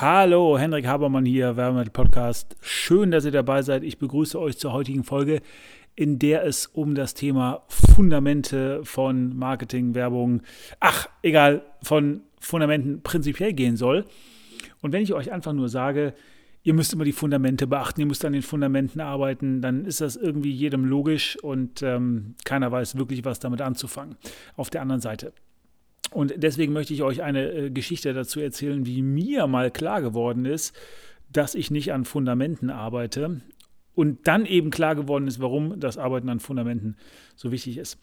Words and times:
Hallo, 0.00 0.56
Henrik 0.56 0.86
Habermann 0.86 1.24
hier, 1.24 1.56
Wärmemetal 1.56 1.90
Podcast. 1.90 2.54
Schön, 2.60 3.10
dass 3.10 3.24
ihr 3.24 3.32
dabei 3.32 3.62
seid. 3.62 3.82
Ich 3.82 3.98
begrüße 3.98 4.40
euch 4.40 4.56
zur 4.56 4.72
heutigen 4.72 5.02
Folge, 5.02 5.42
in 5.96 6.20
der 6.20 6.44
es 6.44 6.66
um 6.66 6.94
das 6.94 7.14
Thema 7.14 7.64
Fundamente 7.66 8.84
von 8.84 9.36
Marketing, 9.36 9.96
Werbung, 9.96 10.42
ach, 10.78 11.08
egal, 11.24 11.62
von 11.82 12.20
Fundamenten 12.38 13.02
prinzipiell 13.02 13.52
gehen 13.54 13.76
soll. 13.76 14.04
Und 14.82 14.92
wenn 14.92 15.02
ich 15.02 15.14
euch 15.14 15.32
einfach 15.32 15.52
nur 15.52 15.68
sage, 15.68 16.14
ihr 16.62 16.74
müsst 16.74 16.92
immer 16.92 17.04
die 17.04 17.10
Fundamente 17.10 17.66
beachten, 17.66 18.00
ihr 18.00 18.06
müsst 18.06 18.24
an 18.24 18.34
den 18.34 18.42
Fundamenten 18.42 19.00
arbeiten, 19.00 19.62
dann 19.62 19.84
ist 19.84 20.00
das 20.00 20.14
irgendwie 20.14 20.52
jedem 20.52 20.84
logisch 20.84 21.36
und 21.42 21.82
ähm, 21.82 22.36
keiner 22.44 22.70
weiß 22.70 22.98
wirklich, 22.98 23.24
was 23.24 23.40
damit 23.40 23.60
anzufangen. 23.60 24.16
Auf 24.54 24.70
der 24.70 24.80
anderen 24.80 25.00
Seite. 25.00 25.32
Und 26.10 26.34
deswegen 26.36 26.72
möchte 26.72 26.94
ich 26.94 27.02
euch 27.02 27.22
eine 27.22 27.50
äh, 27.50 27.70
Geschichte 27.70 28.12
dazu 28.14 28.40
erzählen, 28.40 28.86
wie 28.86 29.02
mir 29.02 29.46
mal 29.46 29.70
klar 29.70 30.00
geworden 30.00 30.44
ist, 30.44 30.74
dass 31.30 31.54
ich 31.54 31.70
nicht 31.70 31.92
an 31.92 32.04
Fundamenten 32.04 32.70
arbeite. 32.70 33.42
Und 33.94 34.26
dann 34.26 34.46
eben 34.46 34.70
klar 34.70 34.94
geworden 34.94 35.26
ist, 35.26 35.40
warum 35.40 35.80
das 35.80 35.98
Arbeiten 35.98 36.28
an 36.28 36.40
Fundamenten 36.40 36.96
so 37.34 37.50
wichtig 37.50 37.78
ist. 37.78 37.98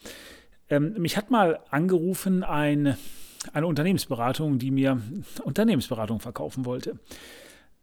Ähm, 0.70 0.94
mich 0.98 1.17
hat 1.17 1.31
mal 1.31 1.59
angerufen 1.70 2.44
ein, 2.44 2.98
eine 3.53 3.67
Unternehmensberatung, 3.67 4.59
die 4.59 4.72
mir 4.72 5.02
Unternehmensberatung 5.44 6.20
verkaufen 6.20 6.66
wollte. 6.66 7.00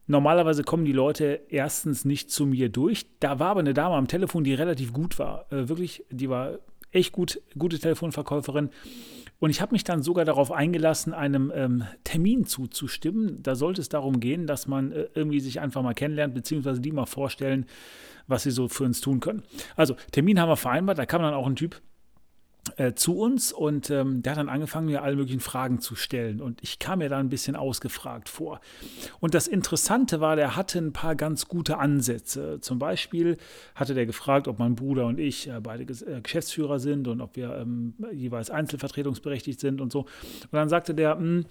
Normalerweise 0.06 0.62
kommen 0.64 0.84
die 0.84 0.92
Leute 0.92 1.40
erstens 1.48 2.04
nicht 2.04 2.30
zu 2.30 2.44
mir 2.44 2.68
durch. 2.68 3.06
Da 3.20 3.38
war 3.38 3.50
aber 3.50 3.60
eine 3.60 3.74
Dame 3.74 3.94
am 3.94 4.08
Telefon, 4.08 4.44
die 4.44 4.54
relativ 4.54 4.92
gut 4.92 5.18
war. 5.18 5.50
Äh, 5.50 5.68
wirklich, 5.68 6.04
die 6.10 6.28
war 6.28 6.58
echt 6.92 7.12
gut, 7.12 7.40
gute 7.58 7.78
Telefonverkäuferin. 7.78 8.70
Und 9.40 9.50
ich 9.50 9.60
habe 9.60 9.72
mich 9.72 9.82
dann 9.82 10.02
sogar 10.02 10.24
darauf 10.24 10.52
eingelassen, 10.52 11.12
einem 11.12 11.52
ähm, 11.52 11.84
Termin 12.04 12.46
zuzustimmen. 12.46 13.42
Da 13.42 13.56
sollte 13.56 13.80
es 13.80 13.88
darum 13.88 14.20
gehen, 14.20 14.46
dass 14.46 14.68
man 14.68 14.92
äh, 14.92 15.08
irgendwie 15.14 15.40
sich 15.40 15.58
einfach 15.58 15.82
mal 15.82 15.94
kennenlernt, 15.94 16.34
beziehungsweise 16.34 16.80
die 16.80 16.92
mal 16.92 17.06
vorstellen, 17.06 17.66
was 18.28 18.44
sie 18.44 18.52
so 18.52 18.68
für 18.68 18.84
uns 18.84 19.00
tun 19.00 19.18
können. 19.18 19.42
Also, 19.74 19.96
Termin 20.12 20.38
haben 20.38 20.48
wir 20.48 20.56
vereinbart, 20.56 20.98
da 20.98 21.06
kam 21.06 21.22
dann 21.22 21.34
auch 21.34 21.48
ein 21.48 21.56
Typ 21.56 21.82
äh, 22.76 22.94
zu 22.94 23.18
uns 23.18 23.52
und 23.52 23.90
ähm, 23.90 24.22
der 24.22 24.32
hat 24.32 24.38
dann 24.38 24.48
angefangen, 24.48 24.86
mir 24.86 25.02
alle 25.02 25.16
möglichen 25.16 25.40
Fragen 25.40 25.80
zu 25.80 25.96
stellen. 25.96 26.40
Und 26.40 26.62
ich 26.62 26.78
kam 26.78 27.00
mir 27.00 27.08
da 27.08 27.18
ein 27.18 27.28
bisschen 27.28 27.56
ausgefragt 27.56 28.28
vor. 28.28 28.60
Und 29.18 29.34
das 29.34 29.48
Interessante 29.48 30.20
war, 30.20 30.36
der 30.36 30.54
hatte 30.54 30.78
ein 30.78 30.92
paar 30.92 31.16
ganz 31.16 31.48
gute 31.48 31.78
Ansätze. 31.78 32.60
Zum 32.60 32.78
Beispiel 32.78 33.36
hatte 33.74 33.94
der 33.94 34.06
gefragt, 34.06 34.46
ob 34.46 34.60
mein 34.60 34.76
Bruder 34.76 35.06
und 35.06 35.18
ich 35.18 35.48
äh, 35.48 35.60
beide 35.60 35.82
äh, 35.82 36.20
Geschäftsführer 36.20 36.78
sind 36.78 37.08
und 37.08 37.20
ob 37.20 37.34
wir 37.36 37.56
ähm, 37.56 37.94
jeweils 38.12 38.50
einzelvertretungsberechtigt 38.50 39.58
sind 39.58 39.80
und 39.80 39.90
so. 39.90 40.00
Und 40.00 40.52
dann 40.52 40.68
sagte 40.68 40.94
der, 40.94 41.16
mh, 41.16 41.20
hm, 41.20 41.46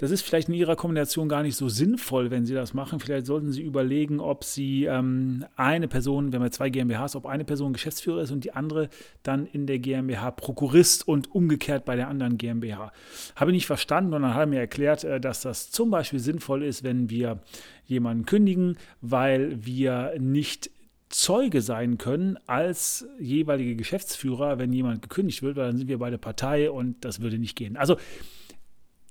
das 0.00 0.10
ist 0.10 0.22
vielleicht 0.22 0.48
in 0.48 0.54
Ihrer 0.54 0.76
Kombination 0.76 1.28
gar 1.28 1.42
nicht 1.42 1.56
so 1.56 1.68
sinnvoll, 1.68 2.30
wenn 2.30 2.46
Sie 2.46 2.54
das 2.54 2.72
machen. 2.72 3.00
Vielleicht 3.00 3.26
sollten 3.26 3.52
Sie 3.52 3.60
überlegen, 3.60 4.18
ob 4.18 4.44
Sie 4.44 4.86
ähm, 4.86 5.44
eine 5.56 5.88
Person, 5.88 6.32
wir 6.32 6.38
haben 6.38 6.46
ja 6.46 6.50
zwei 6.50 6.70
GmbHs, 6.70 7.16
ob 7.16 7.26
eine 7.26 7.44
Person 7.44 7.74
Geschäftsführer 7.74 8.22
ist 8.22 8.30
und 8.30 8.44
die 8.44 8.54
andere 8.54 8.88
dann 9.22 9.44
in 9.44 9.66
der 9.66 9.78
GmbH 9.78 10.30
Prokurist 10.30 11.06
und 11.06 11.34
umgekehrt 11.34 11.84
bei 11.84 11.96
der 11.96 12.08
anderen 12.08 12.38
GmbH. 12.38 12.92
Habe 13.36 13.50
ich 13.50 13.56
nicht 13.56 13.66
verstanden 13.66 14.14
und 14.14 14.22
dann 14.22 14.32
hat 14.32 14.40
er 14.40 14.46
mir 14.46 14.60
erklärt, 14.60 15.04
äh, 15.04 15.20
dass 15.20 15.42
das 15.42 15.70
zum 15.70 15.90
Beispiel 15.90 16.18
sinnvoll 16.18 16.64
ist, 16.64 16.82
wenn 16.82 17.10
wir 17.10 17.42
jemanden 17.84 18.24
kündigen, 18.24 18.78
weil 19.02 19.66
wir 19.66 20.14
nicht 20.18 20.70
Zeuge 21.10 21.60
sein 21.60 21.98
können 21.98 22.38
als 22.46 23.06
jeweilige 23.18 23.76
Geschäftsführer, 23.76 24.58
wenn 24.58 24.72
jemand 24.72 25.02
gekündigt 25.02 25.42
wird, 25.42 25.56
weil 25.56 25.66
dann 25.66 25.76
sind 25.76 25.88
wir 25.88 25.98
beide 25.98 26.16
Partei 26.16 26.70
und 26.70 27.04
das 27.04 27.20
würde 27.20 27.38
nicht 27.38 27.54
gehen. 27.56 27.76
Also 27.76 27.96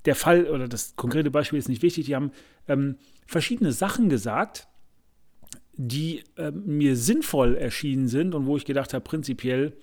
der 0.05 0.15
Fall 0.15 0.47
oder 0.47 0.67
das 0.67 0.95
konkrete 0.95 1.31
Beispiel 1.31 1.59
ist 1.59 1.69
nicht 1.69 1.81
wichtig. 1.81 2.05
Die 2.05 2.15
haben 2.15 2.31
ähm, 2.67 2.95
verschiedene 3.25 3.71
Sachen 3.71 4.09
gesagt, 4.09 4.67
die 5.73 6.23
ähm, 6.37 6.63
mir 6.65 6.95
sinnvoll 6.95 7.55
erschienen 7.55 8.07
sind 8.07 8.35
und 8.35 8.45
wo 8.45 8.57
ich 8.57 8.65
gedacht 8.65 8.93
habe, 8.93 9.03
prinzipiell 9.03 9.73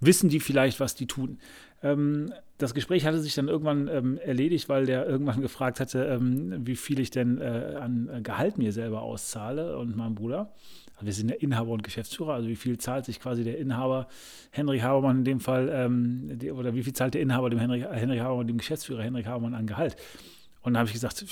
wissen 0.00 0.28
die 0.28 0.40
vielleicht, 0.40 0.80
was 0.80 0.94
die 0.94 1.06
tun. 1.06 1.38
Ähm, 1.82 2.32
das 2.58 2.74
Gespräch 2.74 3.06
hatte 3.06 3.20
sich 3.20 3.34
dann 3.34 3.48
irgendwann 3.48 3.88
ähm, 3.88 4.18
erledigt, 4.18 4.68
weil 4.68 4.86
der 4.86 5.06
irgendwann 5.06 5.40
gefragt 5.42 5.80
hatte, 5.80 6.04
ähm, 6.04 6.66
wie 6.66 6.76
viel 6.76 7.00
ich 7.00 7.10
denn 7.10 7.40
äh, 7.40 7.76
an 7.80 8.22
Gehalt 8.22 8.58
mir 8.58 8.72
selber 8.72 9.02
auszahle 9.02 9.78
und 9.78 9.96
meinem 9.96 10.14
Bruder. 10.14 10.52
Wir 11.02 11.12
sind 11.12 11.30
ja 11.30 11.36
Inhaber 11.36 11.70
und 11.70 11.82
Geschäftsführer, 11.82 12.34
also 12.34 12.48
wie 12.48 12.56
viel 12.56 12.78
zahlt 12.78 13.04
sich 13.04 13.20
quasi 13.20 13.44
der 13.44 13.58
Inhaber, 13.58 14.08
Henry 14.50 14.78
Habermann 14.78 15.18
in 15.18 15.24
dem 15.24 15.40
Fall, 15.40 15.70
ähm, 15.72 16.38
die, 16.38 16.50
oder 16.50 16.74
wie 16.74 16.82
viel 16.82 16.92
zahlt 16.92 17.14
der 17.14 17.22
Inhaber 17.22 17.50
dem 17.50 17.58
Henry, 17.58 17.80
Henry 17.80 18.18
Habermann, 18.18 18.46
dem 18.46 18.58
Geschäftsführer 18.58 19.02
Henry 19.02 19.22
Habermann 19.22 19.54
an 19.54 19.66
Gehalt? 19.66 19.96
Und 20.62 20.74
dann 20.74 20.80
habe 20.80 20.88
ich 20.88 20.92
gesagt, 20.92 21.24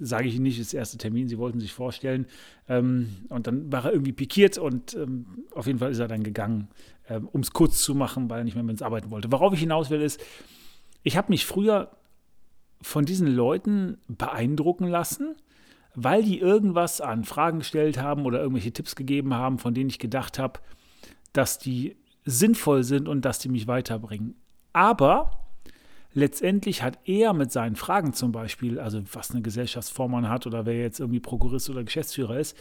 sage 0.00 0.28
ich 0.28 0.36
Ihnen 0.36 0.44
nicht, 0.44 0.60
das 0.60 0.72
erste 0.72 0.98
Termin, 0.98 1.28
Sie 1.28 1.38
wollten 1.38 1.58
sich 1.58 1.72
vorstellen. 1.72 2.26
Ähm, 2.68 3.16
und 3.28 3.48
dann 3.48 3.72
war 3.72 3.86
er 3.86 3.92
irgendwie 3.92 4.12
pikiert 4.12 4.56
und 4.56 4.94
ähm, 4.94 5.26
auf 5.52 5.66
jeden 5.66 5.80
Fall 5.80 5.90
ist 5.90 5.98
er 5.98 6.06
dann 6.06 6.22
gegangen, 6.22 6.68
ähm, 7.08 7.28
um 7.32 7.40
es 7.40 7.52
kurz 7.52 7.82
zu 7.82 7.94
machen, 7.94 8.30
weil 8.30 8.38
er 8.38 8.44
nicht 8.44 8.54
mehr 8.54 8.62
mit 8.62 8.74
uns 8.74 8.82
arbeiten 8.82 9.10
wollte. 9.10 9.32
Worauf 9.32 9.52
ich 9.52 9.60
hinaus 9.60 9.90
will, 9.90 10.00
ist, 10.00 10.20
ich 11.02 11.16
habe 11.16 11.30
mich 11.30 11.44
früher 11.44 11.90
von 12.80 13.04
diesen 13.04 13.26
Leuten 13.26 13.98
beeindrucken 14.06 14.86
lassen 14.86 15.34
weil 16.00 16.22
die 16.22 16.38
irgendwas 16.38 17.00
an 17.00 17.24
Fragen 17.24 17.58
gestellt 17.58 17.98
haben 18.00 18.24
oder 18.24 18.40
irgendwelche 18.40 18.72
Tipps 18.72 18.94
gegeben 18.94 19.34
haben, 19.34 19.58
von 19.58 19.74
denen 19.74 19.90
ich 19.90 19.98
gedacht 19.98 20.38
habe, 20.38 20.60
dass 21.32 21.58
die 21.58 21.96
sinnvoll 22.24 22.84
sind 22.84 23.08
und 23.08 23.24
dass 23.24 23.40
die 23.40 23.48
mich 23.48 23.66
weiterbringen. 23.66 24.36
Aber 24.72 25.48
letztendlich 26.12 26.82
hat 26.84 27.00
er 27.04 27.32
mit 27.32 27.50
seinen 27.50 27.74
Fragen 27.74 28.12
zum 28.12 28.30
Beispiel, 28.30 28.78
also 28.78 29.02
was 29.12 29.32
eine 29.32 29.42
Gesellschaftsform 29.42 30.12
man 30.12 30.28
hat 30.28 30.46
oder 30.46 30.66
wer 30.66 30.78
jetzt 30.78 31.00
irgendwie 31.00 31.20
Prokurist 31.20 31.68
oder 31.68 31.82
Geschäftsführer 31.82 32.38
ist, 32.38 32.56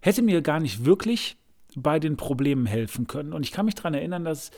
hätte 0.00 0.22
mir 0.22 0.40
gar 0.40 0.60
nicht 0.60 0.86
wirklich 0.86 1.36
bei 1.74 1.98
den 1.98 2.16
Problemen 2.16 2.64
helfen 2.64 3.06
können. 3.06 3.34
Und 3.34 3.44
ich 3.44 3.52
kann 3.52 3.66
mich 3.66 3.74
daran 3.74 3.92
erinnern, 3.92 4.24
dass 4.24 4.50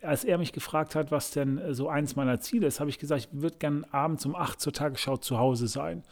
als 0.00 0.24
er 0.24 0.38
mich 0.38 0.52
gefragt 0.52 0.94
hat, 0.94 1.10
was 1.10 1.32
denn 1.32 1.60
so 1.74 1.88
eins 1.88 2.16
meiner 2.16 2.40
Ziele 2.40 2.66
ist, 2.66 2.80
habe 2.80 2.90
ich 2.90 2.98
gesagt, 2.98 3.28
ich 3.28 3.40
würde 3.40 3.58
gerne 3.58 3.84
abends 3.92 4.24
um 4.24 4.34
acht 4.34 4.60
zur 4.60 4.72
Tagesschau 4.72 5.18
zu 5.18 5.38
Hause 5.38 5.68
sein. 5.68 6.02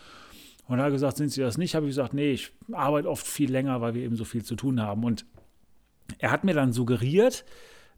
Und 0.70 0.78
er 0.78 0.84
hat 0.84 0.92
gesagt, 0.92 1.16
sind 1.16 1.32
Sie 1.32 1.40
das 1.40 1.58
nicht? 1.58 1.74
Habe 1.74 1.86
ich 1.86 1.90
gesagt, 1.90 2.14
nee, 2.14 2.30
ich 2.30 2.52
arbeite 2.70 3.10
oft 3.10 3.26
viel 3.26 3.50
länger, 3.50 3.80
weil 3.80 3.94
wir 3.94 4.04
eben 4.04 4.14
so 4.14 4.24
viel 4.24 4.44
zu 4.44 4.54
tun 4.54 4.80
haben. 4.80 5.02
Und 5.02 5.26
er 6.18 6.30
hat 6.30 6.44
mir 6.44 6.54
dann 6.54 6.72
suggeriert, 6.72 7.44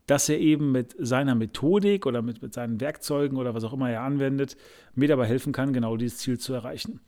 dass 0.07 0.31
er 0.31 0.39
eben 0.39 0.73
mit 0.73 0.97
seiner 0.99 1.35
Methodik 1.35 2.07
oder 2.07 2.23
mit, 2.23 2.41
mit 2.41 2.55
seinen 2.55 2.81
Werkzeugen 2.81 3.37
oder 3.37 3.53
was 3.55 3.65
auch 3.65 3.75
immer 3.75 3.91
er 3.91 4.01
anwendet, 4.01 4.57
mir 4.95 5.07
dabei 5.07 5.27
helfen 5.27 5.53
kann, 5.53 5.75
genau 5.75 5.99
dieses 5.99 6.17
Ziel 6.17 6.39
zu 6.39 6.55
erreichen. 6.55 7.01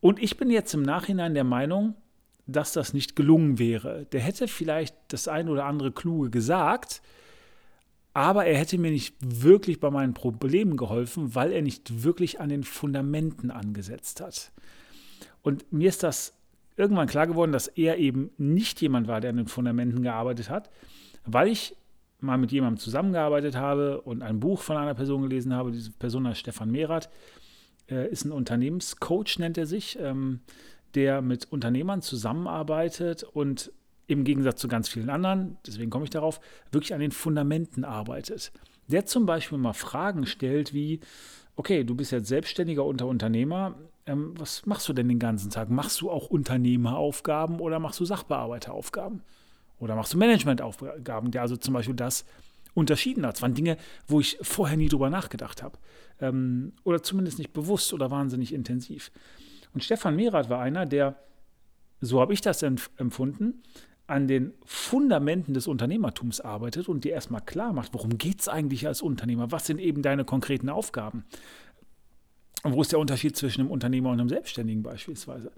Und 0.00 0.20
ich 0.20 0.36
bin 0.36 0.50
jetzt 0.50 0.74
im 0.74 0.82
Nachhinein 0.82 1.32
der 1.32 1.44
Meinung, 1.44 1.94
dass 2.48 2.72
das 2.72 2.92
nicht 2.92 3.14
gelungen 3.14 3.60
wäre. 3.60 4.06
Der 4.06 4.20
hätte 4.20 4.48
vielleicht 4.48 4.96
das 5.06 5.28
ein 5.28 5.48
oder 5.48 5.66
andere 5.66 5.92
Kluge 5.92 6.28
gesagt, 6.30 7.02
aber 8.14 8.46
er 8.46 8.58
hätte 8.58 8.78
mir 8.78 8.90
nicht 8.90 9.14
wirklich 9.20 9.78
bei 9.78 9.90
meinen 9.90 10.14
Problemen 10.14 10.76
geholfen, 10.76 11.36
weil 11.36 11.52
er 11.52 11.62
nicht 11.62 12.02
wirklich 12.02 12.40
an 12.40 12.48
den 12.48 12.64
Fundamenten 12.64 13.52
angesetzt 13.52 14.20
hat. 14.20 14.50
Und 15.42 15.72
mir 15.72 15.88
ist 15.88 16.02
das 16.02 16.34
irgendwann 16.76 17.08
klar 17.08 17.26
geworden, 17.26 17.52
dass 17.52 17.68
er 17.68 17.98
eben 17.98 18.30
nicht 18.38 18.80
jemand 18.80 19.08
war, 19.08 19.20
der 19.20 19.30
an 19.30 19.36
den 19.36 19.48
Fundamenten 19.48 20.02
gearbeitet 20.02 20.48
hat, 20.48 20.70
weil 21.24 21.48
ich 21.48 21.76
mal 22.20 22.38
mit 22.38 22.52
jemandem 22.52 22.78
zusammengearbeitet 22.78 23.56
habe 23.56 24.00
und 24.00 24.22
ein 24.22 24.40
Buch 24.40 24.60
von 24.60 24.76
einer 24.76 24.94
Person 24.94 25.22
gelesen 25.22 25.54
habe. 25.54 25.70
Diese 25.72 25.92
Person 25.92 26.26
heißt 26.26 26.40
Stefan 26.40 26.70
Mehrath, 26.70 27.08
äh, 27.88 28.10
ist 28.10 28.24
ein 28.24 28.32
Unternehmenscoach, 28.32 29.38
nennt 29.38 29.58
er 29.58 29.66
sich, 29.66 29.98
ähm, 30.00 30.40
der 30.94 31.22
mit 31.22 31.50
Unternehmern 31.52 32.02
zusammenarbeitet 32.02 33.22
und 33.22 33.72
im 34.06 34.24
Gegensatz 34.24 34.60
zu 34.60 34.68
ganz 34.68 34.88
vielen 34.88 35.10
anderen, 35.10 35.58
deswegen 35.66 35.90
komme 35.90 36.04
ich 36.04 36.10
darauf, 36.10 36.40
wirklich 36.72 36.94
an 36.94 37.00
den 37.00 37.12
Fundamenten 37.12 37.84
arbeitet. 37.84 38.52
Der 38.86 39.04
zum 39.04 39.26
Beispiel 39.26 39.58
mal 39.58 39.74
Fragen 39.74 40.24
stellt 40.24 40.72
wie, 40.72 41.00
okay, 41.56 41.84
du 41.84 41.94
bist 41.94 42.10
jetzt 42.10 42.28
Selbstständiger 42.28 42.86
unter 42.86 43.06
Unternehmer, 43.06 43.74
ähm, 44.08 44.34
was 44.36 44.66
machst 44.66 44.88
du 44.88 44.92
denn 44.92 45.08
den 45.08 45.18
ganzen 45.18 45.50
Tag? 45.50 45.70
Machst 45.70 46.00
du 46.00 46.10
auch 46.10 46.28
Unternehmeraufgaben 46.28 47.60
oder 47.60 47.78
machst 47.78 48.00
du 48.00 48.04
Sachbearbeiteraufgaben? 48.04 49.22
Oder 49.78 49.94
machst 49.94 50.12
du 50.12 50.18
Managementaufgaben, 50.18 51.36
also 51.36 51.56
zum 51.56 51.74
Beispiel 51.74 51.94
das 51.94 52.24
unterschieden 52.74 53.24
hat? 53.24 53.36
Das 53.36 53.42
waren 53.42 53.54
Dinge, 53.54 53.76
wo 54.08 54.18
ich 54.18 54.38
vorher 54.42 54.76
nie 54.76 54.88
drüber 54.88 55.10
nachgedacht 55.10 55.62
habe. 55.62 55.78
Ähm, 56.20 56.72
oder 56.82 57.02
zumindest 57.02 57.38
nicht 57.38 57.52
bewusst 57.52 57.92
oder 57.92 58.10
wahnsinnig 58.10 58.52
intensiv. 58.52 59.12
Und 59.74 59.84
Stefan 59.84 60.16
Merath 60.16 60.48
war 60.48 60.60
einer, 60.60 60.86
der, 60.86 61.16
so 62.00 62.20
habe 62.20 62.32
ich 62.32 62.40
das 62.40 62.62
empfunden, 62.62 63.62
an 64.08 64.26
den 64.26 64.54
Fundamenten 64.64 65.52
des 65.52 65.66
Unternehmertums 65.66 66.40
arbeitet 66.40 66.88
und 66.88 67.04
dir 67.04 67.12
erstmal 67.12 67.42
klar 67.42 67.74
macht, 67.74 67.92
worum 67.92 68.16
geht 68.16 68.40
es 68.40 68.48
eigentlich 68.48 68.86
als 68.86 69.02
Unternehmer? 69.02 69.52
Was 69.52 69.66
sind 69.66 69.78
eben 69.78 70.00
deine 70.00 70.24
konkreten 70.24 70.70
Aufgaben? 70.70 71.24
Und 72.68 72.74
wo 72.74 72.82
ist 72.82 72.92
der 72.92 72.98
Unterschied 72.98 73.34
zwischen 73.34 73.62
einem 73.62 73.70
Unternehmer 73.70 74.10
und 74.10 74.20
einem 74.20 74.28
Selbstständigen 74.28 74.82
beispielsweise? 74.82 75.52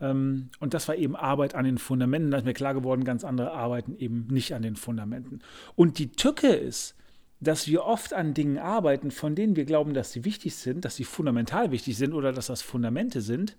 Ähm, 0.00 0.48
und 0.60 0.72
das 0.72 0.88
war 0.88 0.96
eben 0.96 1.14
Arbeit 1.14 1.54
an 1.54 1.66
den 1.66 1.76
Fundamenten. 1.76 2.30
Da 2.30 2.38
ist 2.38 2.46
mir 2.46 2.54
klar 2.54 2.72
geworden, 2.72 3.04
ganz 3.04 3.22
andere 3.22 3.52
arbeiten 3.52 3.94
eben 3.98 4.26
nicht 4.30 4.54
an 4.54 4.62
den 4.62 4.74
Fundamenten. 4.74 5.42
Und 5.76 5.98
die 5.98 6.12
Tücke 6.12 6.48
ist, 6.48 6.94
dass 7.40 7.68
wir 7.68 7.84
oft 7.84 8.14
an 8.14 8.32
Dingen 8.32 8.56
arbeiten, 8.56 9.10
von 9.10 9.34
denen 9.34 9.56
wir 9.56 9.66
glauben, 9.66 9.92
dass 9.92 10.12
sie 10.12 10.24
wichtig 10.24 10.56
sind, 10.56 10.86
dass 10.86 10.96
sie 10.96 11.04
fundamental 11.04 11.70
wichtig 11.70 11.98
sind 11.98 12.14
oder 12.14 12.32
dass 12.32 12.46
das 12.46 12.62
Fundamente 12.62 13.20
sind, 13.20 13.56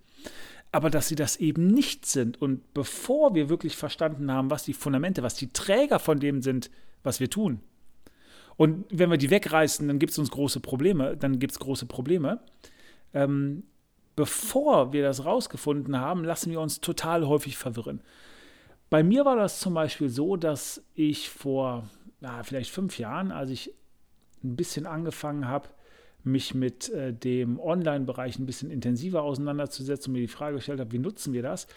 aber 0.72 0.90
dass 0.90 1.08
sie 1.08 1.16
das 1.16 1.36
eben 1.36 1.68
nicht 1.68 2.08
sind. 2.08 2.42
Und 2.42 2.74
bevor 2.74 3.36
wir 3.36 3.50
wirklich 3.50 3.78
verstanden 3.78 4.32
haben, 4.32 4.50
was 4.50 4.64
die 4.64 4.74
Fundamente, 4.74 5.22
was 5.22 5.36
die 5.36 5.54
Träger 5.54 6.00
von 6.00 6.20
dem 6.20 6.42
sind, 6.42 6.72
was 7.04 7.20
wir 7.20 7.30
tun. 7.30 7.60
Und 8.58 8.86
wenn 8.90 9.12
wir 9.12 9.18
die 9.18 9.30
wegreißen, 9.30 9.88
dann 9.88 10.00
gibt 10.00 10.12
es 10.12 10.18
uns 10.18 10.32
große 10.32 10.60
Probleme, 10.60 11.16
dann 11.16 11.40
gibt 11.40 11.54
es 11.54 11.60
große 11.60 11.86
Probleme. 11.86 12.42
Ähm, 13.14 13.64
bevor 14.16 14.94
wir 14.94 15.04
das 15.04 15.26
rausgefunden 15.26 16.00
haben, 16.00 16.24
lassen 16.24 16.52
wir 16.52 16.60
uns 16.60 16.82
total 16.82 17.28
häufig 17.28 17.58
verwirren. 17.58 18.02
Bei 18.90 19.04
mir 19.04 19.24
war 19.26 19.36
das 19.36 19.60
zum 19.60 19.74
Beispiel 19.74 20.10
so, 20.10 20.36
dass 20.36 20.84
ich 20.96 21.30
vor 21.30 21.88
na, 22.22 22.44
vielleicht 22.44 22.72
fünf 22.72 23.00
Jahren, 23.00 23.32
als 23.32 23.50
ich 23.50 23.74
ein 24.44 24.56
bisschen 24.56 24.86
angefangen 24.86 25.48
habe, 25.48 25.70
mich 26.24 26.54
mit 26.54 26.90
äh, 26.90 27.14
dem 27.14 27.60
Online-Bereich 27.60 28.40
ein 28.40 28.46
bisschen 28.46 28.72
intensiver 28.72 29.24
auseinanderzusetzen 29.24 30.12
und 30.12 30.14
mir 30.14 30.28
die 30.28 30.34
Frage 30.34 30.58
gestellt 30.58 30.80
habe, 30.80 30.92
wie 30.92 31.00
nutzen 31.00 31.34
wir 31.34 31.42
das, 31.42 31.68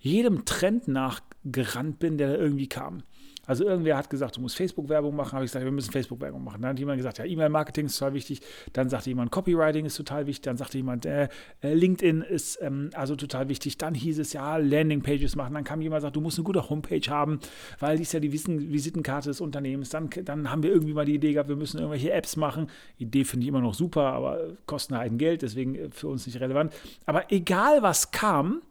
jedem 0.00 0.44
Trend 0.44 0.88
nachgerannt 0.88 2.00
bin, 2.00 2.18
der 2.18 2.38
irgendwie 2.38 2.68
kam. 2.68 3.02
Also 3.46 3.64
irgendwer 3.64 3.96
hat 3.96 4.10
gesagt, 4.10 4.36
du 4.36 4.40
musst 4.40 4.56
Facebook-Werbung 4.56 5.14
machen, 5.14 5.32
habe 5.32 5.44
ich 5.44 5.50
gesagt, 5.50 5.64
wir 5.64 5.72
müssen 5.72 5.92
Facebook-Werbung 5.92 6.42
machen. 6.42 6.62
Dann 6.62 6.70
hat 6.70 6.78
jemand 6.78 6.98
gesagt, 6.98 7.18
ja, 7.18 7.24
E-Mail-Marketing 7.24 7.86
ist 7.86 7.98
total 7.98 8.14
wichtig. 8.14 8.40
Dann 8.72 8.88
sagte 8.88 9.10
jemand, 9.10 9.30
Copywriting 9.30 9.86
ist 9.86 9.96
total 9.96 10.26
wichtig. 10.26 10.42
Dann 10.42 10.56
sagte 10.56 10.78
jemand, 10.78 11.06
äh, 11.06 11.28
äh, 11.62 11.74
LinkedIn 11.74 12.22
ist 12.22 12.58
ähm, 12.60 12.90
also 12.94 13.16
total 13.16 13.48
wichtig. 13.48 13.78
Dann 13.78 13.94
hieß 13.94 14.18
es, 14.18 14.32
ja, 14.32 14.56
Landing-Pages 14.56 15.36
machen. 15.36 15.54
Dann 15.54 15.64
kam 15.64 15.80
jemand 15.80 16.00
und 16.00 16.02
sagte, 16.02 16.18
du 16.18 16.20
musst 16.20 16.38
eine 16.38 16.44
gute 16.44 16.68
Homepage 16.68 17.08
haben, 17.08 17.40
weil 17.78 17.96
die 17.96 18.02
ist 18.02 18.12
ja 18.12 18.20
die 18.20 18.32
Visitenkarte 18.32 19.30
des 19.30 19.40
Unternehmens. 19.40 19.90
Dann, 19.90 20.10
dann 20.24 20.50
haben 20.50 20.62
wir 20.62 20.70
irgendwie 20.70 20.94
mal 20.94 21.04
die 21.04 21.14
Idee 21.14 21.32
gehabt, 21.32 21.48
wir 21.48 21.56
müssen 21.56 21.78
irgendwelche 21.78 22.12
Apps 22.12 22.36
machen. 22.36 22.68
Idee 22.98 23.24
finde 23.24 23.44
ich 23.44 23.48
immer 23.48 23.60
noch 23.60 23.74
super, 23.74 24.12
aber 24.12 24.38
kosten 24.66 24.96
halt 24.96 25.14
Geld, 25.18 25.42
deswegen 25.42 25.74
äh, 25.74 25.90
für 25.90 26.08
uns 26.08 26.26
nicht 26.26 26.40
relevant. 26.40 26.72
Aber 27.06 27.30
egal 27.30 27.82
was 27.82 28.10
kam, 28.10 28.62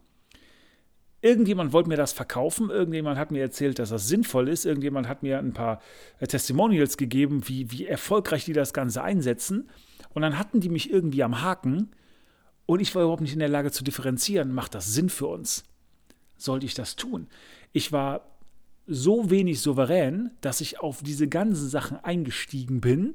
Irgendjemand 1.24 1.72
wollte 1.72 1.88
mir 1.88 1.96
das 1.96 2.12
verkaufen, 2.12 2.68
irgendjemand 2.68 3.16
hat 3.16 3.30
mir 3.30 3.40
erzählt, 3.40 3.78
dass 3.78 3.88
das 3.88 4.08
sinnvoll 4.08 4.46
ist, 4.46 4.66
irgendjemand 4.66 5.08
hat 5.08 5.22
mir 5.22 5.38
ein 5.38 5.54
paar 5.54 5.80
äh, 6.18 6.26
Testimonials 6.26 6.98
gegeben, 6.98 7.48
wie, 7.48 7.70
wie 7.70 7.86
erfolgreich 7.86 8.44
die 8.44 8.52
das 8.52 8.74
Ganze 8.74 9.02
einsetzen. 9.02 9.70
Und 10.12 10.20
dann 10.20 10.38
hatten 10.38 10.60
die 10.60 10.68
mich 10.68 10.92
irgendwie 10.92 11.22
am 11.22 11.40
Haken 11.40 11.92
und 12.66 12.80
ich 12.80 12.94
war 12.94 13.04
überhaupt 13.04 13.22
nicht 13.22 13.32
in 13.32 13.38
der 13.38 13.48
Lage 13.48 13.70
zu 13.70 13.82
differenzieren, 13.82 14.52
macht 14.52 14.74
das 14.74 14.92
Sinn 14.92 15.08
für 15.08 15.28
uns? 15.28 15.64
Sollte 16.36 16.66
ich 16.66 16.74
das 16.74 16.94
tun? 16.94 17.28
Ich 17.72 17.90
war 17.90 18.26
so 18.86 19.30
wenig 19.30 19.62
souverän, 19.62 20.30
dass 20.42 20.60
ich 20.60 20.80
auf 20.80 21.02
diese 21.02 21.26
ganzen 21.26 21.70
Sachen 21.70 21.96
eingestiegen 22.04 22.82
bin 22.82 23.14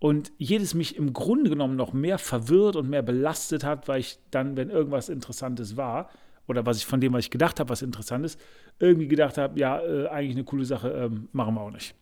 und 0.00 0.32
jedes 0.36 0.74
mich 0.74 0.96
im 0.96 1.14
Grunde 1.14 1.48
genommen 1.48 1.76
noch 1.76 1.94
mehr 1.94 2.18
verwirrt 2.18 2.76
und 2.76 2.90
mehr 2.90 3.00
belastet 3.00 3.64
hat, 3.64 3.88
weil 3.88 4.00
ich 4.00 4.18
dann, 4.30 4.58
wenn 4.58 4.68
irgendwas 4.68 5.08
Interessantes 5.08 5.78
war, 5.78 6.10
oder 6.48 6.66
was 6.66 6.78
ich 6.78 6.86
von 6.86 7.00
dem, 7.00 7.12
was 7.12 7.24
ich 7.24 7.30
gedacht 7.30 7.60
habe, 7.60 7.70
was 7.70 7.82
interessant 7.82 8.24
ist, 8.24 8.40
irgendwie 8.78 9.06
gedacht 9.06 9.38
habe, 9.38 9.58
ja, 9.60 9.80
äh, 9.80 10.08
eigentlich 10.08 10.34
eine 10.34 10.44
coole 10.44 10.64
Sache, 10.64 10.88
ähm, 10.90 11.28
machen 11.32 11.54
wir 11.54 11.60
auch 11.60 11.70
nicht. 11.70 11.94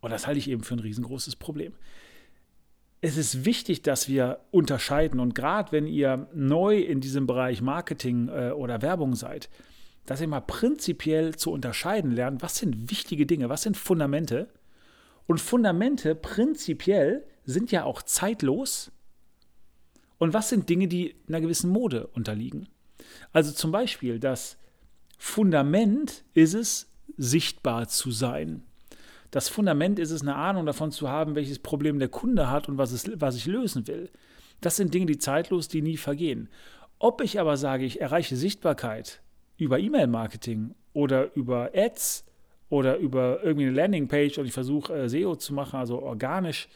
Und 0.00 0.10
das 0.10 0.26
halte 0.26 0.38
ich 0.38 0.48
eben 0.48 0.62
für 0.62 0.74
ein 0.74 0.80
riesengroßes 0.80 1.36
Problem. 1.36 1.72
Es 3.00 3.16
ist 3.16 3.44
wichtig, 3.44 3.82
dass 3.82 4.08
wir 4.08 4.40
unterscheiden 4.50 5.18
und 5.18 5.34
gerade 5.34 5.72
wenn 5.72 5.86
ihr 5.86 6.28
neu 6.34 6.78
in 6.78 7.00
diesem 7.00 7.26
Bereich 7.26 7.62
Marketing 7.62 8.28
äh, 8.28 8.50
oder 8.50 8.82
Werbung 8.82 9.14
seid, 9.14 9.48
dass 10.06 10.20
ihr 10.20 10.28
mal 10.28 10.40
prinzipiell 10.40 11.34
zu 11.34 11.50
unterscheiden 11.50 12.10
lernt, 12.10 12.42
was 12.42 12.56
sind 12.56 12.90
wichtige 12.90 13.26
Dinge, 13.26 13.48
was 13.48 13.62
sind 13.62 13.76
Fundamente. 13.76 14.48
Und 15.26 15.40
Fundamente 15.40 16.14
prinzipiell 16.14 17.24
sind 17.44 17.72
ja 17.72 17.84
auch 17.84 18.02
zeitlos. 18.02 18.92
Und 20.18 20.34
was 20.34 20.50
sind 20.50 20.68
Dinge, 20.68 20.86
die 20.86 21.16
einer 21.28 21.40
gewissen 21.40 21.70
Mode 21.70 22.06
unterliegen? 22.08 22.68
Also 23.32 23.52
zum 23.52 23.72
Beispiel, 23.72 24.18
das 24.18 24.56
Fundament 25.18 26.24
ist 26.34 26.54
es, 26.54 26.90
sichtbar 27.16 27.88
zu 27.88 28.10
sein. 28.10 28.62
Das 29.30 29.48
Fundament 29.48 29.98
ist 29.98 30.10
es, 30.10 30.22
eine 30.22 30.36
Ahnung 30.36 30.66
davon 30.66 30.92
zu 30.92 31.08
haben, 31.08 31.34
welches 31.34 31.58
Problem 31.58 31.98
der 31.98 32.08
Kunde 32.08 32.50
hat 32.50 32.68
und 32.68 32.78
was, 32.78 32.92
es, 32.92 33.10
was 33.20 33.36
ich 33.36 33.46
lösen 33.46 33.86
will. 33.86 34.10
Das 34.60 34.76
sind 34.76 34.94
Dinge, 34.94 35.06
die 35.06 35.18
zeitlos, 35.18 35.68
die 35.68 35.82
nie 35.82 35.96
vergehen. 35.96 36.48
Ob 36.98 37.20
ich 37.20 37.40
aber 37.40 37.56
sage, 37.56 37.84
ich 37.84 38.00
erreiche 38.00 38.36
Sichtbarkeit 38.36 39.20
über 39.56 39.78
E-Mail-Marketing 39.78 40.74
oder 40.92 41.34
über 41.34 41.70
Ads 41.74 42.24
oder 42.68 42.96
über 42.98 43.42
irgendwie 43.42 43.66
eine 43.66 43.74
Landingpage 43.74 44.38
und 44.38 44.46
ich 44.46 44.52
versuche 44.52 44.94
äh, 44.94 45.08
SEO 45.08 45.36
zu 45.36 45.52
machen, 45.52 45.78
also 45.78 46.00
organisch 46.00 46.68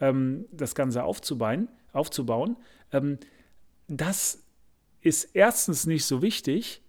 ähm, 0.00 0.46
das 0.52 0.74
Ganze 0.74 1.04
aufzubauen, 1.04 1.68
aufzubauen 1.92 2.56
ähm, 2.92 3.18
das 3.88 4.43
ist 5.04 5.30
erstens 5.34 5.86
nicht 5.86 6.04
so 6.04 6.22
wichtig, 6.22 6.82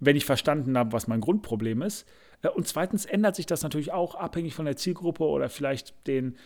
wenn 0.00 0.16
ich 0.16 0.24
verstanden 0.24 0.76
habe, 0.76 0.92
was 0.92 1.06
mein 1.06 1.20
Grundproblem 1.20 1.82
ist. 1.82 2.06
Äh, 2.42 2.48
und 2.48 2.66
zweitens 2.66 3.04
ändert 3.04 3.36
sich 3.36 3.46
das 3.46 3.62
natürlich 3.62 3.92
auch 3.92 4.14
abhängig 4.14 4.54
von 4.54 4.64
der 4.64 4.76
Zielgruppe 4.76 5.24
oder 5.24 5.48
vielleicht 5.48 5.94
den 6.06 6.36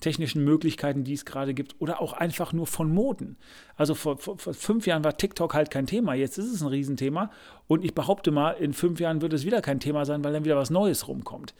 technischen 0.00 0.44
Möglichkeiten, 0.44 1.04
die 1.04 1.12
es 1.12 1.24
gerade 1.24 1.54
gibt, 1.54 1.76
oder 1.78 2.00
auch 2.00 2.14
einfach 2.14 2.52
nur 2.52 2.66
von 2.66 2.92
Moden. 2.92 3.36
Also 3.76 3.94
vor, 3.94 4.18
vor, 4.18 4.38
vor, 4.38 4.54
fünf 4.54 4.86
Jahren 4.86 5.04
war 5.04 5.16
TikTok 5.16 5.54
halt 5.54 5.70
kein 5.70 5.86
Thema, 5.86 6.14
jetzt 6.14 6.36
ist 6.38 6.52
es 6.52 6.62
ein 6.62 6.68
Riesenthema 6.68 7.30
und 7.66 7.84
ich 7.84 7.94
behaupte 7.94 8.30
mal, 8.30 8.52
in 8.52 8.74
fünf 8.74 9.00
Jahren 9.00 9.22
wird 9.22 9.32
es 9.32 9.46
wieder 9.46 9.62
kein 9.62 9.80
Thema 9.80 10.04
sein, 10.04 10.22
weil 10.24 10.32
dann 10.32 10.44
wieder 10.44 10.56
was 10.56 10.70
Neues 10.70 11.08
rumkommt. 11.08 11.54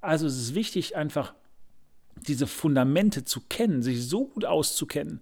Also 0.00 0.26
es 0.26 0.36
ist 0.36 0.54
wichtig, 0.54 0.96
einfach 0.96 1.34
diese 2.26 2.46
Fundamente 2.46 3.24
zu 3.24 3.40
kennen, 3.48 3.82
sich 3.82 4.08
so 4.08 4.26
gut 4.26 4.44
auszukennen 4.44 5.20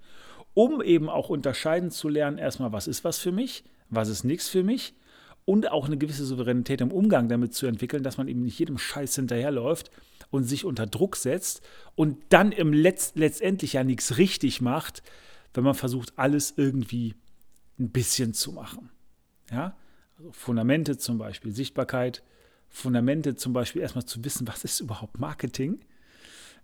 um 0.59 0.83
eben 0.83 1.09
auch 1.09 1.29
unterscheiden 1.29 1.93
zu 1.93 2.09
lernen, 2.09 2.37
erstmal, 2.37 2.73
was 2.73 2.89
ist 2.89 3.05
was 3.05 3.19
für 3.19 3.31
mich, 3.31 3.63
was 3.91 4.09
ist 4.09 4.25
nichts 4.25 4.49
für 4.49 4.65
mich 4.65 4.93
und 5.45 5.71
auch 5.71 5.87
eine 5.87 5.97
gewisse 5.97 6.25
Souveränität 6.25 6.81
im 6.81 6.91
Umgang 6.91 7.29
damit 7.29 7.55
zu 7.55 7.67
entwickeln, 7.69 8.03
dass 8.03 8.19
man 8.19 8.27
eben 8.27 8.43
nicht 8.43 8.59
jedem 8.59 8.77
Scheiß 8.77 9.15
hinterherläuft 9.15 9.93
und 10.31 10.43
sich 10.43 10.65
unter 10.65 10.89
Druck 10.89 11.15
setzt 11.15 11.63
und 11.95 12.19
dann 12.31 12.51
im 12.51 12.73
Letz 12.73 13.13
letztendlich 13.15 13.75
ja 13.75 13.85
nichts 13.85 14.17
richtig 14.17 14.61
macht, 14.61 15.05
wenn 15.55 15.63
man 15.63 15.75
versucht, 15.75 16.15
alles 16.17 16.55
irgendwie 16.57 17.15
ein 17.79 17.91
bisschen 17.91 18.35
zu 18.35 18.51
machen. 18.51 18.91
Ja? 19.53 19.77
Also 20.19 20.33
Fundamente 20.33 20.99
zum 20.99 21.19
Beispiel, 21.19 21.53
Sichtbarkeit, 21.55 22.25
Fundamente 22.69 23.37
zum 23.37 23.53
Beispiel 23.53 23.81
erstmal 23.81 24.07
zu 24.07 24.25
wissen, 24.25 24.49
was 24.49 24.65
ist 24.65 24.81
überhaupt 24.81 25.21
Marketing 25.21 25.79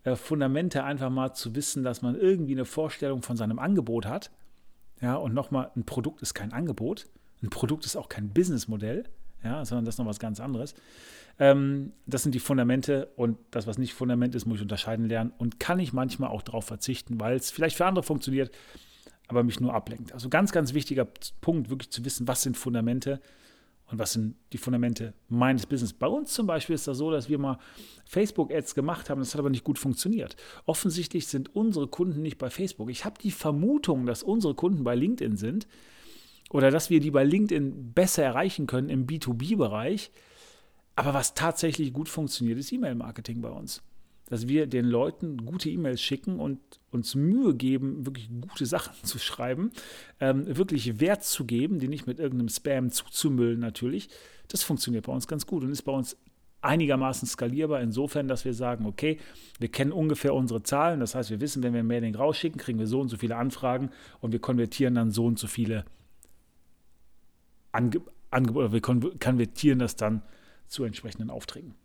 äh, 0.05 0.17
Fundamente 0.17 0.85
einfach 0.85 1.11
mal 1.11 1.35
zu 1.35 1.55
wissen, 1.55 1.83
dass 1.83 2.03
man 2.03 2.15
irgendwie 2.15 2.53
eine 2.53 2.65
Vorstellung 2.65 3.23
von 3.23 3.37
seinem 3.37 3.59
Angebot 3.59 4.07
hat. 4.07 4.31
Ja, 5.01 5.17
und 5.17 5.35
nochmal, 5.35 5.71
ein 5.77 5.85
Produkt 5.85 6.23
ist 6.23 6.35
kein 6.35 6.53
Angebot. 6.53 7.09
Ein 7.43 7.51
Produkt 7.51 7.85
ist 7.85 7.97
auch 7.97 8.09
kein 8.09 8.31
Businessmodell, 8.31 9.05
ja, 9.43 9.65
sondern 9.65 9.85
das 9.85 9.97
ist 9.97 9.99
noch 9.99 10.07
was 10.07 10.19
ganz 10.19 10.41
anderes. 10.41 10.75
Ähm, 11.39 11.93
das 12.07 12.23
sind 12.23 12.35
die 12.35 12.41
Fundamente 12.41 13.09
und 13.17 13.39
das, 13.51 13.67
was 13.67 13.77
nicht 13.77 13.93
Fundament 13.93 14.35
ist, 14.35 14.47
muss 14.47 14.59
ich 14.59 14.63
unterscheiden 14.63 15.09
lernen 15.09 15.33
und 15.37 15.59
kann 15.59 15.81
ich 15.81 15.93
manchmal 15.93 16.31
auch 16.31 16.43
darauf 16.43 16.65
verzichten, 16.65 17.19
weil 17.21 17.37
es 17.37 17.51
vielleicht 17.51 17.77
für 17.77 17.87
andere 17.87 18.05
funktioniert, 18.05 18.55
aber 19.27 19.43
mich 19.43 19.59
nur 19.59 19.75
ablenkt. 19.75 20.13
Also 20.13 20.29
ganz, 20.29 20.53
ganz 20.53 20.75
wichtiger 20.75 21.09
Punkt, 21.41 21.71
wirklich 21.71 21.91
zu 21.91 22.05
wissen, 22.05 22.29
was 22.29 22.43
sind 22.43 22.57
Fundamente 22.57 23.21
und 23.91 23.99
was 23.99 24.15
sind 24.15 24.37
die 24.53 24.59
Fundamente 24.59 25.13
meines 25.29 25.67
Business? 25.67 25.93
Bei 25.93 26.07
uns 26.07 26.33
zum 26.33 26.47
Beispiel 26.47 26.75
ist 26.75 26.89
das 26.89 26.99
so, 26.99 27.11
dass 27.11 27.29
wir 27.29 27.39
mal 27.39 27.59
Facebook-Ads 28.07 28.75
gemacht 28.75 29.11
haben, 29.11 29.21
das 29.21 29.35
hat 29.35 29.39
aber 29.39 29.51
nicht 29.51 29.65
gut 29.65 29.79
funktioniert. 29.79 30.37
Offensichtlich 30.65 31.27
sind 31.27 31.55
unsere 31.55 31.87
Kunden 31.87 32.23
nicht 32.23 32.39
bei 32.39 32.51
Facebook. 32.51 32.91
Ich 32.91 33.05
habe 33.05 33.21
die 33.21 33.31
Vermutung, 33.31 34.07
dass 34.07 34.23
unsere 34.23 34.55
Kunden 34.55 34.85
bei 34.85 34.95
LinkedIn 34.95 35.37
sind 35.37 35.67
oder 36.51 36.71
dass 36.71 36.89
wir 36.89 37.01
die 37.01 37.11
bei 37.11 37.25
LinkedIn 37.25 37.93
besser 37.93 38.23
erreichen 38.23 38.67
können 38.67 38.89
im 38.89 39.07
B2B-Bereich. 39.07 40.11
Aber 40.97 41.13
was 41.13 41.35
tatsächlich 41.35 41.93
gut 41.93 42.09
funktioniert, 42.09 42.59
ist 42.59 42.73
E-Mail-Marketing 42.73 43.43
bei 43.43 43.51
uns 43.51 43.83
dass 44.35 44.49
wir 44.49 44.67
den 44.67 44.87
Leuten 44.87 45.47
gute 45.47 45.71
E-Mails 45.71 46.03
schicken 46.03 46.41
und 46.41 46.59
uns 46.91 47.15
Mühe 47.15 47.55
geben, 47.55 48.05
wirklich 48.05 48.29
gute 48.41 48.67
Sachen 48.67 48.93
zu 49.05 49.21
schreiben, 49.21 49.71
ähm, 50.19 50.57
wirklich 50.57 50.99
Wert 50.99 51.23
zu 51.23 51.45
geben, 51.45 51.79
die 51.79 51.87
nicht 51.87 52.09
mit 52.09 52.19
irgendeinem 52.19 52.49
Spam 52.49 52.91
zuzumüllen 52.91 53.61
natürlich. 53.61 54.09
Das 54.49 54.65
funktioniert 54.65 55.07
bei 55.07 55.13
uns 55.13 55.29
ganz 55.29 55.47
gut 55.47 55.63
und 55.63 55.71
ist 55.71 55.83
bei 55.83 55.93
uns 55.93 56.17
einigermaßen 56.63 57.29
skalierbar 57.29 57.81
insofern, 57.81 58.27
dass 58.27 58.45
wir 58.45 58.55
sagen, 58.55 58.87
okay, 58.87 59.19
wir 59.61 59.69
kennen 59.69 59.93
ungefähr 59.93 60.35
unsere 60.35 60.65
Zahlen, 60.65 60.99
das 60.99 61.15
heißt, 61.15 61.31
wir 61.31 61.41
wissen, 61.41 61.63
wenn 61.63 61.73
wir 61.73 61.85
ein 61.85 61.87
Mailing 61.87 62.17
rausschicken, 62.17 62.61
kriegen 62.61 62.81
wir 62.81 62.89
so 62.89 63.01
und 63.01 63.11
so 63.11 63.17
viele 63.17 63.37
Anfragen 63.37 63.91
und 64.21 64.33
wir 64.33 64.41
konvertieren 64.41 64.97
dann 64.97 65.13
so 65.13 65.27
und 65.27 65.39
so 65.39 65.47
viele 65.47 65.85
Angebote, 67.71 68.11
Ange 68.33 68.73
wir 68.73 68.81
konvertieren 68.81 69.79
das 69.79 69.95
dann 69.95 70.23
zu 70.67 70.83
entsprechenden 70.83 71.31
Aufträgen. 71.31 71.77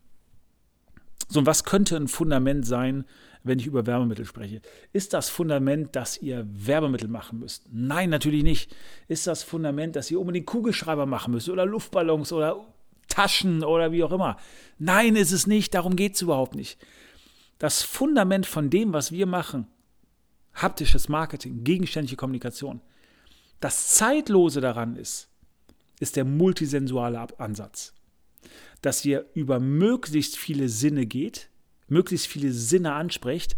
So, 1.29 1.39
und 1.39 1.45
was 1.45 1.63
könnte 1.63 1.95
ein 1.95 2.07
Fundament 2.07 2.65
sein, 2.65 3.05
wenn 3.43 3.59
ich 3.59 3.67
über 3.67 3.86
Werbemittel 3.86 4.25
spreche? 4.25 4.62
Ist 4.91 5.13
das 5.13 5.29
Fundament, 5.29 5.95
dass 5.95 6.17
ihr 6.17 6.45
Werbemittel 6.50 7.07
machen 7.07 7.39
müsst? 7.39 7.67
Nein, 7.71 8.09
natürlich 8.09 8.43
nicht. 8.43 8.75
Ist 9.07 9.27
das 9.27 9.43
Fundament, 9.43 9.95
dass 9.95 10.12
ihr 10.12 10.19
unbedingt 10.19 10.48
Kugelschreiber 10.48 11.05
machen 11.05 11.33
müsst 11.33 11.48
oder 11.48 11.65
Luftballons 11.65 12.33
oder 12.33 12.65
Taschen 13.07 13.63
oder 13.63 13.91
wie 13.91 14.03
auch 14.03 14.12
immer? 14.12 14.38
Nein, 14.79 15.15
ist 15.15 15.31
es 15.31 15.48
nicht. 15.48 15.74
Darum 15.74 15.95
geht 15.95 16.15
es 16.15 16.21
überhaupt 16.21 16.55
nicht. 16.55 16.79
Das 17.59 17.83
Fundament 17.83 18.45
von 18.45 18.69
dem, 18.69 18.91
was 18.91 19.12
wir 19.12 19.27
machen, 19.27 19.67
haptisches 20.53 21.09
Marketing, 21.09 21.63
gegenständliche 21.63 22.15
Kommunikation, 22.15 22.81
Das 23.59 23.89
Zeitlose 23.89 24.62
daran 24.62 24.95
ist, 24.95 25.29
ist 26.00 26.15
der 26.15 26.24
multisensuale 26.24 27.27
Ansatz. 27.39 27.93
Dass 28.82 29.03
ihr 29.06 29.25
über 29.34 29.60
möglichst 29.60 30.38
viele 30.38 30.70
Sinne 30.70 31.06
geht, 31.06 31.50
möglichst 31.88 32.27
viele 32.27 32.51
Sinne 32.51 32.94
ansprecht. 32.94 33.56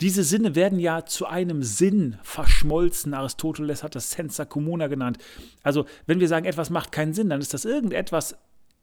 Diese 0.00 0.24
Sinne 0.24 0.54
werden 0.54 0.78
ja 0.78 1.06
zu 1.06 1.26
einem 1.26 1.62
Sinn 1.62 2.18
verschmolzen. 2.22 3.14
Aristoteles 3.14 3.82
hat 3.82 3.94
das 3.94 4.10
sensa 4.10 4.44
communa 4.44 4.88
genannt. 4.88 5.18
Also, 5.62 5.86
wenn 6.06 6.20
wir 6.20 6.28
sagen, 6.28 6.46
etwas 6.46 6.70
macht 6.70 6.92
keinen 6.92 7.14
Sinn, 7.14 7.28
dann 7.30 7.40
ist 7.40 7.54
das 7.54 7.64
irgendetwas 7.64 8.36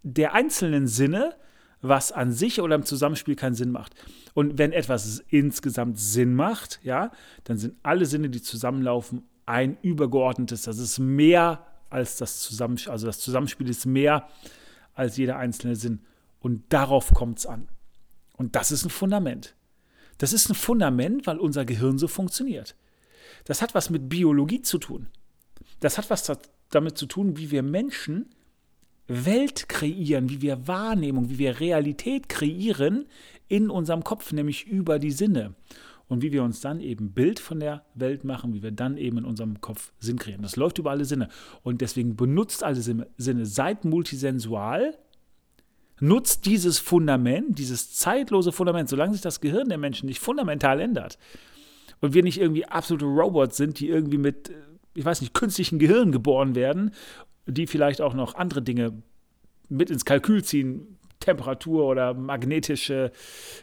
der 0.03 0.33
einzelnen 0.33 0.87
Sinne, 0.87 1.35
was 1.81 2.11
an 2.11 2.31
sich 2.31 2.61
oder 2.61 2.75
im 2.75 2.85
Zusammenspiel 2.85 3.35
keinen 3.35 3.55
Sinn 3.55 3.71
macht. 3.71 3.93
Und 4.33 4.57
wenn 4.57 4.71
etwas 4.71 5.23
insgesamt 5.29 5.99
Sinn 5.99 6.33
macht, 6.33 6.79
ja, 6.83 7.11
dann 7.43 7.57
sind 7.57 7.75
alle 7.83 8.05
Sinne, 8.05 8.29
die 8.29 8.41
zusammenlaufen, 8.41 9.23
ein 9.45 9.77
übergeordnetes. 9.81 10.63
Das 10.63 10.77
ist 10.77 10.99
mehr 10.99 11.65
als 11.89 12.17
das 12.17 12.39
Zusammenspiel. 12.39 12.91
Also 12.91 13.07
das 13.07 13.19
Zusammenspiel 13.19 13.69
ist 13.69 13.85
mehr 13.85 14.27
als 15.01 15.17
jeder 15.17 15.37
einzelne 15.37 15.75
Sinn. 15.75 16.01
Und 16.39 16.63
darauf 16.69 17.13
kommt 17.13 17.39
es 17.39 17.45
an. 17.45 17.67
Und 18.37 18.55
das 18.55 18.71
ist 18.71 18.85
ein 18.85 18.89
Fundament. 18.89 19.55
Das 20.17 20.31
ist 20.31 20.49
ein 20.49 20.55
Fundament, 20.55 21.27
weil 21.27 21.39
unser 21.39 21.65
Gehirn 21.65 21.97
so 21.97 22.07
funktioniert. 22.07 22.75
Das 23.45 23.61
hat 23.61 23.73
was 23.73 23.89
mit 23.89 24.07
Biologie 24.07 24.61
zu 24.61 24.77
tun. 24.77 25.07
Das 25.79 25.97
hat 25.97 26.09
was 26.09 26.31
damit 26.69 26.97
zu 26.97 27.07
tun, 27.07 27.37
wie 27.37 27.51
wir 27.51 27.63
Menschen 27.63 28.29
Welt 29.07 29.67
kreieren, 29.67 30.29
wie 30.29 30.41
wir 30.41 30.67
Wahrnehmung, 30.67 31.29
wie 31.29 31.39
wir 31.39 31.59
Realität 31.59 32.29
kreieren 32.29 33.07
in 33.47 33.69
unserem 33.69 34.03
Kopf, 34.03 34.31
nämlich 34.31 34.67
über 34.67 34.99
die 34.99 35.11
Sinne. 35.11 35.55
Und 36.11 36.21
wie 36.21 36.31
wir 36.31 36.43
uns 36.43 36.59
dann 36.59 36.81
eben 36.81 37.13
Bild 37.13 37.39
von 37.39 37.59
der 37.59 37.85
Welt 37.95 38.23
machen, 38.25 38.53
wie 38.53 38.61
wir 38.61 38.71
dann 38.71 38.97
eben 38.97 39.19
in 39.19 39.25
unserem 39.25 39.61
Kopf 39.61 39.93
Sinn 39.99 40.17
kreieren. 40.17 40.41
Das 40.41 40.57
läuft 40.57 40.77
über 40.77 40.91
alle 40.91 41.05
Sinne. 41.05 41.29
Und 41.63 41.79
deswegen 41.79 42.15
benutzt 42.15 42.63
alle 42.63 42.81
Sinne. 42.81 43.45
Seid 43.45 43.85
multisensual, 43.85 44.97
nutzt 46.01 46.45
dieses 46.45 46.79
Fundament, 46.79 47.57
dieses 47.57 47.93
zeitlose 47.93 48.51
Fundament, 48.51 48.89
solange 48.89 49.13
sich 49.13 49.21
das 49.21 49.39
Gehirn 49.39 49.69
der 49.69 49.77
Menschen 49.77 50.07
nicht 50.07 50.19
fundamental 50.19 50.81
ändert 50.81 51.17
und 52.01 52.13
wir 52.13 52.23
nicht 52.23 52.39
irgendwie 52.39 52.65
absolute 52.65 53.05
Robots 53.05 53.55
sind, 53.55 53.79
die 53.79 53.87
irgendwie 53.87 54.17
mit, 54.17 54.51
ich 54.95 55.05
weiß 55.05 55.21
nicht, 55.21 55.33
künstlichen 55.33 55.79
Gehirn 55.79 56.11
geboren 56.11 56.55
werden 56.55 56.91
die 57.45 57.67
vielleicht 57.67 58.01
auch 58.01 58.13
noch 58.13 58.35
andere 58.35 58.61
Dinge 58.61 59.01
mit 59.69 59.89
ins 59.89 60.05
Kalkül 60.05 60.43
ziehen, 60.43 60.97
Temperatur 61.21 61.85
oder 61.85 62.13
magnetische 62.13 63.11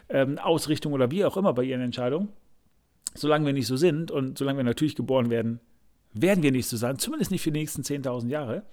ähm, 0.09 0.39
Ausrichtung 0.39 0.93
oder 0.93 1.11
wie 1.11 1.23
auch 1.25 1.37
immer 1.37 1.53
bei 1.53 1.63
ihren 1.63 1.81
Entscheidungen. 1.81 2.29
Solange 3.13 3.45
wir 3.45 3.53
nicht 3.53 3.67
so 3.67 3.77
sind 3.77 4.09
und 4.09 4.37
solange 4.37 4.57
wir 4.57 4.63
natürlich 4.63 4.95
geboren 4.95 5.29
werden, 5.29 5.59
werden 6.13 6.41
wir 6.43 6.51
nicht 6.51 6.67
so 6.67 6.77
sein, 6.77 6.97
zumindest 6.97 7.29
nicht 7.31 7.43
für 7.43 7.51
die 7.51 7.59
nächsten 7.59 7.83
10.000 7.83 8.29
Jahre, 8.29 8.63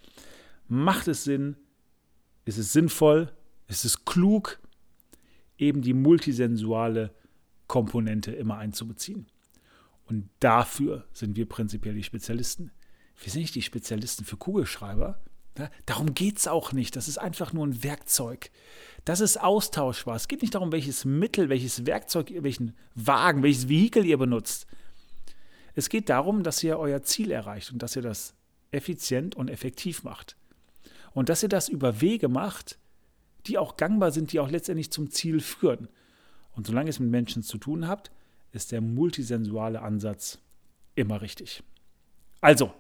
macht 0.69 1.09
es 1.09 1.25
Sinn, 1.25 1.57
ist 2.47 2.59
es 2.59 2.73
sinnvoll, 2.73 3.31
ist 3.69 3.85
es 3.85 4.05
klug, 4.07 4.59
eben 5.59 5.83
die 5.83 5.95
multisensuale 5.95 7.11
Komponente 7.67 8.33
immer 8.33 8.57
einzubeziehen. 8.57 9.27
Und 10.07 10.29
dafür 10.41 11.05
sind 11.13 11.37
wir 11.37 11.47
prinzipiell 11.47 11.95
die 11.95 12.03
Spezialisten 12.03 12.71
wir 13.23 13.33
sind 13.33 13.43
nicht 13.43 13.55
die 13.55 13.63
Spezialisten 13.63 14.25
für 14.25 14.37
Kugelschreiber. 14.37 15.19
Ja, 15.59 15.71
darum 15.87 16.15
geht 16.15 16.39
es 16.39 16.49
auch 16.49 16.73
nicht. 16.73 16.97
Das 16.97 17.09
ist 17.09 17.19
einfach 17.19 17.53
nur 17.53 17.67
ein 17.67 17.83
Werkzeug. 17.83 18.51
Das 19.05 19.21
ist 19.21 19.41
austauschbar. 19.41 20.17
Es 20.17 20.29
geht 20.29 20.43
nicht 20.43 20.55
darum, 20.55 20.73
welches 20.73 21.05
Mittel, 21.05 21.49
welches 21.49 21.87
Werkzeug, 21.87 22.33
welchen 22.41 22.77
Wagen, 22.95 23.43
welches 23.43 23.69
Vehikel 23.69 24.05
ihr 24.05 24.19
benutzt. 24.19 24.67
Es 25.75 25.89
geht 25.89 26.09
darum, 26.09 26.43
dass 26.43 26.63
ihr 26.63 26.79
euer 26.79 27.03
Ziel 27.03 27.31
erreicht 27.31 27.73
und 27.73 27.83
dass 27.83 27.97
ihr 27.97 28.03
das 28.03 28.35
effizient 28.71 29.35
und 29.35 29.49
effektiv 29.49 30.03
macht. 30.03 30.37
Und 31.13 31.29
dass 31.29 31.43
ihr 31.43 31.49
das 31.49 31.69
über 31.69 32.01
Wege 32.01 32.29
macht, 32.29 32.79
die 33.47 33.59
auch 33.59 33.77
gangbar 33.77 34.11
sind, 34.11 34.33
die 34.33 34.41
auch 34.41 34.51
letztendlich 34.51 34.91
zum 34.91 35.11
Ziel 35.11 35.41
führen. 35.41 35.89
Und 36.53 36.67
solange 36.67 36.89
ihr 36.89 36.91
es 36.91 36.99
mit 36.99 37.11
Menschen 37.11 37.43
zu 37.43 37.59
tun 37.59 37.87
habt, 37.87 38.11
ist 38.53 38.73
der 38.73 38.81
multisensuale 38.81 39.83
Ansatz 39.83 40.39
immer 40.95 41.21
richtig. 41.21 41.63
Also, 42.41 42.73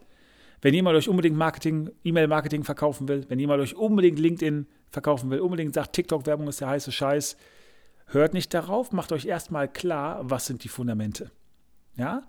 wenn 0.66 0.74
jemand 0.74 0.96
euch 0.96 1.08
unbedingt 1.08 1.36
Marketing, 1.36 1.92
E-Mail-Marketing 2.02 2.64
verkaufen 2.64 3.06
will, 3.06 3.24
wenn 3.28 3.38
jemand 3.38 3.62
euch 3.62 3.76
unbedingt 3.76 4.18
LinkedIn 4.18 4.66
verkaufen 4.90 5.30
will, 5.30 5.38
unbedingt 5.38 5.72
sagt, 5.72 5.92
TikTok-Werbung 5.92 6.48
ist 6.48 6.60
der 6.60 6.66
heiße 6.66 6.90
Scheiß, 6.90 7.36
hört 8.06 8.34
nicht 8.34 8.52
darauf, 8.52 8.90
macht 8.90 9.12
euch 9.12 9.26
erstmal 9.26 9.68
klar, 9.68 10.28
was 10.28 10.46
sind 10.46 10.64
die 10.64 10.68
Fundamente. 10.68 11.30
Ja? 11.94 12.22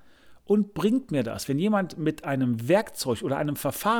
Und 0.43 0.75
bringt 0.75 1.09
mir 1.09 1.23
das. 1.23 1.49
Wenn 1.49 1.57
jemand 1.57 1.97
mit 1.97 2.25
einem 2.25 2.67
Werkzeug 2.67 3.23
oder 3.23 3.37
einem 3.37 3.55
Verfahren 3.55 3.95